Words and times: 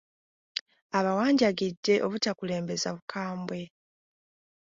Abawanjagidde 0.97 1.93
obutakulembeza 2.05 2.89
bukambwe. 2.97 3.59